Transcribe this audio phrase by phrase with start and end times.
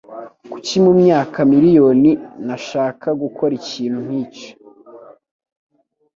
[0.51, 2.11] Kuki mumyaka miriyoni
[2.47, 4.51] nashaka gukora ikintu nkicyo?